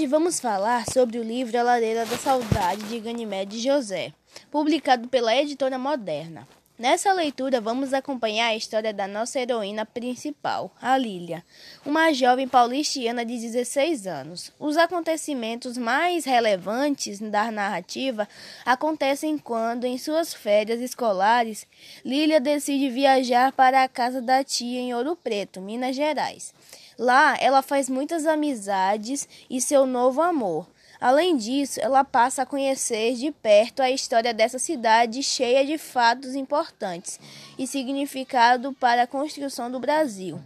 Hoje 0.00 0.06
vamos 0.06 0.40
falar 0.40 0.86
sobre 0.90 1.18
o 1.18 1.22
livro 1.22 1.58
A 1.58 1.62
Lareira 1.62 2.06
da 2.06 2.16
Saudade 2.16 2.84
de 2.84 2.98
Ganymede 3.00 3.60
José, 3.60 4.14
publicado 4.50 5.06
pela 5.08 5.36
editora 5.36 5.78
Moderna. 5.78 6.48
Nessa 6.80 7.12
leitura, 7.12 7.60
vamos 7.60 7.92
acompanhar 7.92 8.46
a 8.46 8.56
história 8.56 8.90
da 8.90 9.06
nossa 9.06 9.38
heroína 9.38 9.84
principal, 9.84 10.74
a 10.80 10.96
Lília, 10.96 11.44
uma 11.84 12.10
jovem 12.10 12.48
paulistiana 12.48 13.22
de 13.22 13.38
16 13.38 14.06
anos. 14.06 14.50
Os 14.58 14.78
acontecimentos 14.78 15.76
mais 15.76 16.24
relevantes 16.24 17.20
da 17.20 17.50
narrativa 17.50 18.26
acontecem 18.64 19.36
quando, 19.36 19.84
em 19.84 19.98
suas 19.98 20.32
férias 20.32 20.80
escolares, 20.80 21.66
Lília 22.02 22.40
decide 22.40 22.88
viajar 22.88 23.52
para 23.52 23.84
a 23.84 23.88
casa 23.88 24.22
da 24.22 24.42
tia 24.42 24.80
em 24.80 24.94
Ouro 24.94 25.14
Preto, 25.14 25.60
Minas 25.60 25.94
Gerais. 25.94 26.54
Lá, 26.98 27.36
ela 27.38 27.60
faz 27.60 27.90
muitas 27.90 28.24
amizades 28.24 29.28
e 29.50 29.60
seu 29.60 29.84
novo 29.84 30.22
amor. 30.22 30.66
Além 31.00 31.34
disso, 31.34 31.80
ela 31.80 32.04
passa 32.04 32.42
a 32.42 32.46
conhecer 32.46 33.14
de 33.14 33.30
perto 33.30 33.80
a 33.80 33.90
história 33.90 34.34
dessa 34.34 34.58
cidade 34.58 35.22
cheia 35.22 35.64
de 35.64 35.78
fatos 35.78 36.34
importantes 36.34 37.18
e 37.58 37.66
significado 37.66 38.74
para 38.74 39.04
a 39.04 39.06
construção 39.06 39.70
do 39.70 39.80
Brasil, 39.80 40.38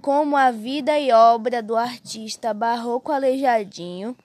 como 0.00 0.38
a 0.38 0.50
vida 0.50 0.98
e 0.98 1.12
obra 1.12 1.62
do 1.62 1.76
artista 1.76 2.54
barroco 2.54 3.12
Aleijadinho, 3.12 4.16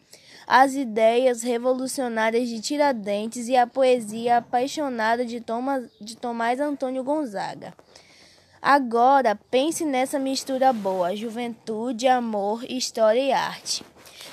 as 0.48 0.76
ideias 0.76 1.42
revolucionárias 1.42 2.48
de 2.48 2.62
Tiradentes 2.62 3.50
e 3.50 3.58
a 3.58 3.68
poesia 3.68 4.38
apaixonada 4.38 5.26
de, 5.26 5.42
Thomas, 5.42 5.90
de 6.00 6.16
Tomás 6.16 6.62
Antônio 6.62 7.04
Gonzaga. 7.04 7.74
Agora 8.62 9.38
pense 9.52 9.84
nessa 9.84 10.18
mistura 10.18 10.72
boa: 10.72 11.16
juventude, 11.16 12.08
amor, 12.08 12.64
história 12.64 13.20
e 13.20 13.32
arte. 13.34 13.84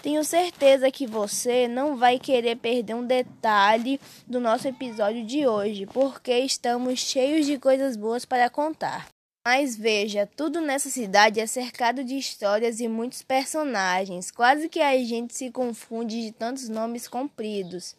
Tenho 0.02 0.24
certeza 0.24 0.90
que 0.90 1.06
você 1.06 1.68
não 1.68 1.96
vai 1.96 2.18
querer 2.18 2.56
perder 2.56 2.94
um 2.94 3.06
detalhe 3.06 4.00
do 4.26 4.40
nosso 4.40 4.66
episódio 4.66 5.24
de 5.24 5.46
hoje, 5.46 5.86
porque 5.86 6.36
estamos 6.40 6.98
cheios 6.98 7.46
de 7.46 7.56
coisas 7.56 7.96
boas 7.96 8.24
para 8.24 8.50
contar. 8.50 9.06
Mas 9.46 9.76
veja, 9.76 10.28
tudo 10.36 10.60
nessa 10.60 10.90
cidade 10.90 11.38
é 11.38 11.46
cercado 11.46 12.02
de 12.02 12.16
histórias 12.16 12.80
e 12.80 12.88
muitos 12.88 13.22
personagens, 13.22 14.32
quase 14.32 14.68
que 14.68 14.80
a 14.80 14.96
gente 15.04 15.36
se 15.36 15.52
confunde 15.52 16.20
de 16.20 16.32
tantos 16.32 16.68
nomes 16.68 17.06
compridos. 17.06 17.94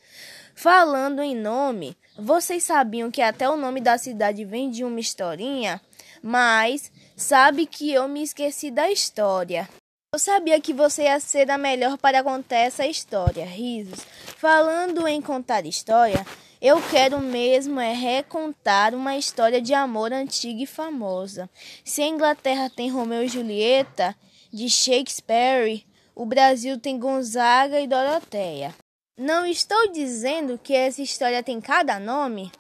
Falando 0.54 1.22
em 1.22 1.36
nome, 1.36 1.96
vocês 2.18 2.64
sabiam 2.64 3.10
que 3.10 3.22
até 3.22 3.50
o 3.50 3.56
nome 3.56 3.80
da 3.80 3.98
cidade 3.98 4.44
vem 4.44 4.70
de 4.70 4.84
uma 4.84 5.00
historinha? 5.00 5.82
Mas 6.22 6.92
sabe 7.16 7.66
que 7.66 7.92
eu 7.92 8.10
me 8.10 8.24
esqueci 8.24 8.70
da 8.70 8.92
história. 8.92 9.70
Eu 10.14 10.20
sabia 10.20 10.62
que 10.62 10.74
você 10.74 11.06
ia 11.06 11.20
ser 11.20 11.50
a 11.50 11.58
melhor 11.58 11.98
para 11.98 12.24
contar 12.24 12.58
essa 12.58 12.86
história. 12.86 13.44
Risos. 13.46 14.06
Falando 14.38 15.08
em 15.08 15.20
contar 15.20 15.66
história, 15.66 16.24
eu 16.62 16.80
quero 16.92 17.20
mesmo 17.20 17.80
é 17.80 17.94
recontar 17.94 18.94
uma 18.94 19.18
história 19.18 19.60
de 19.60 19.74
amor 19.74 20.14
antiga 20.14 20.62
e 20.62 20.68
famosa. 20.68 21.50
Se 21.84 22.04
a 22.04 22.08
Inglaterra 22.08 22.70
tem 22.70 22.92
Romeu 22.92 23.24
e 23.24 23.28
Julieta, 23.28 24.16
de 24.54 24.70
Shakespeare, 24.70 25.84
o 26.14 26.28
Brasil 26.28 26.80
tem 26.80 27.00
Gonzaga 27.00 27.82
e 27.82 27.88
Doroteia. 27.88 28.76
Não 29.18 29.48
estou 29.48 29.92
dizendo 29.92 30.60
que 30.60 30.76
essa 30.76 31.02
história 31.02 31.42
tem 31.42 31.60
cada 31.60 32.00
nome, 32.00 32.52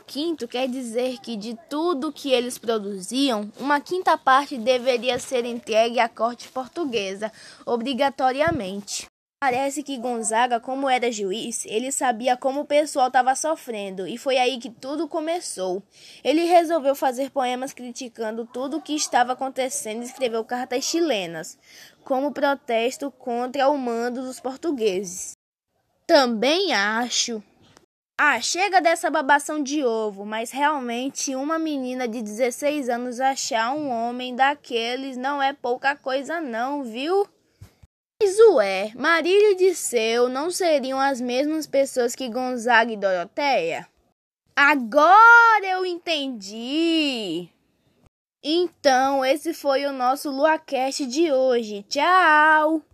quinto 0.00 0.48
quer 0.48 0.68
dizer 0.68 1.18
que 1.18 1.36
de 1.36 1.56
tudo 1.68 2.12
que 2.12 2.32
eles 2.32 2.58
produziam, 2.58 3.50
uma 3.58 3.80
quinta 3.80 4.16
parte 4.16 4.58
deveria 4.58 5.18
ser 5.18 5.44
entregue 5.44 6.00
à 6.00 6.08
corte 6.08 6.48
portuguesa, 6.48 7.30
obrigatoriamente. 7.64 9.06
Parece 9.42 9.82
que 9.82 9.96
Gonzaga, 9.96 10.60
como 10.60 10.86
era 10.86 11.10
juiz, 11.10 11.64
ele 11.64 11.90
sabia 11.90 12.36
como 12.36 12.60
o 12.60 12.66
pessoal 12.66 13.06
estava 13.06 13.34
sofrendo 13.34 14.06
e 14.06 14.18
foi 14.18 14.36
aí 14.36 14.58
que 14.58 14.68
tudo 14.68 15.08
começou. 15.08 15.82
Ele 16.22 16.44
resolveu 16.44 16.94
fazer 16.94 17.30
poemas 17.30 17.72
criticando 17.72 18.44
tudo 18.44 18.76
o 18.76 18.82
que 18.82 18.94
estava 18.94 19.32
acontecendo 19.32 20.02
e 20.02 20.04
escreveu 20.04 20.44
cartas 20.44 20.84
chilenas, 20.84 21.58
como 22.04 22.32
protesto 22.32 23.10
contra 23.10 23.66
o 23.70 23.78
mando 23.78 24.20
dos 24.20 24.38
portugueses. 24.38 25.32
Também 26.06 26.74
acho 26.74 27.42
ah, 28.22 28.38
chega 28.38 28.82
dessa 28.82 29.08
babação 29.08 29.62
de 29.62 29.82
ovo, 29.82 30.26
mas 30.26 30.50
realmente 30.50 31.34
uma 31.34 31.58
menina 31.58 32.06
de 32.06 32.20
16 32.20 32.90
anos 32.90 33.18
achar 33.18 33.72
um 33.72 33.88
homem 33.88 34.36
daqueles 34.36 35.16
não 35.16 35.42
é 35.42 35.54
pouca 35.54 35.96
coisa 35.96 36.38
não, 36.38 36.84
viu? 36.84 37.26
Mas 38.22 38.38
ué, 38.52 38.92
Marília 38.94 39.52
e 39.52 39.54
Disseu 39.54 40.28
não 40.28 40.50
seriam 40.50 41.00
as 41.00 41.18
mesmas 41.18 41.66
pessoas 41.66 42.14
que 42.14 42.28
Gonzaga 42.28 42.92
e 42.92 42.96
Doroteia? 42.98 43.88
Agora 44.54 45.64
eu 45.64 45.86
entendi! 45.86 47.48
Então, 48.44 49.24
esse 49.24 49.54
foi 49.54 49.86
o 49.86 49.92
nosso 49.92 50.30
LuaCast 50.30 51.06
de 51.06 51.32
hoje. 51.32 51.86
Tchau! 51.88 52.82